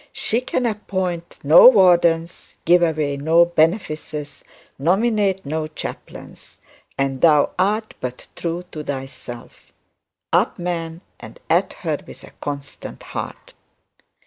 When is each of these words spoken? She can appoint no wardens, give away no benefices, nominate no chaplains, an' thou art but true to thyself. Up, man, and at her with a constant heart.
She 0.13 0.41
can 0.41 0.65
appoint 0.65 1.37
no 1.43 1.67
wardens, 1.67 2.55
give 2.65 2.81
away 2.81 3.17
no 3.17 3.45
benefices, 3.45 4.43
nominate 4.79 5.45
no 5.45 5.67
chaplains, 5.67 6.57
an' 6.97 7.19
thou 7.19 7.51
art 7.59 7.93
but 8.01 8.25
true 8.35 8.63
to 8.71 8.83
thyself. 8.83 9.71
Up, 10.33 10.57
man, 10.57 11.01
and 11.19 11.39
at 11.51 11.73
her 11.85 11.99
with 12.07 12.23
a 12.23 12.31
constant 12.41 13.03
heart. 13.03 13.53